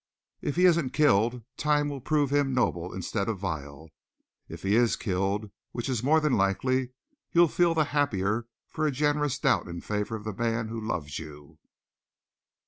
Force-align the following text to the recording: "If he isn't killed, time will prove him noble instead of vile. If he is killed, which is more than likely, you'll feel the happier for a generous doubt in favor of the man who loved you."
"If 0.41 0.55
he 0.55 0.65
isn't 0.65 0.93
killed, 0.93 1.43
time 1.57 1.87
will 1.87 2.01
prove 2.01 2.31
him 2.31 2.55
noble 2.55 2.91
instead 2.91 3.29
of 3.29 3.37
vile. 3.37 3.89
If 4.49 4.63
he 4.63 4.73
is 4.75 4.95
killed, 4.95 5.51
which 5.73 5.87
is 5.87 6.01
more 6.01 6.19
than 6.19 6.33
likely, 6.33 6.93
you'll 7.33 7.47
feel 7.47 7.75
the 7.75 7.83
happier 7.93 8.47
for 8.67 8.87
a 8.87 8.91
generous 8.91 9.37
doubt 9.37 9.67
in 9.67 9.79
favor 9.81 10.15
of 10.15 10.23
the 10.23 10.33
man 10.33 10.69
who 10.69 10.81
loved 10.81 11.19
you." 11.19 11.59